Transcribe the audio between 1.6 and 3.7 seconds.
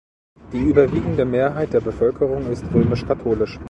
der Bevölkerung ist römisch-katholisch.